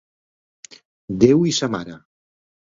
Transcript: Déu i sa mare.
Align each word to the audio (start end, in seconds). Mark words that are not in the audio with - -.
Déu 1.25 1.45
i 1.53 1.55
sa 1.61 1.71
mare. 1.77 2.01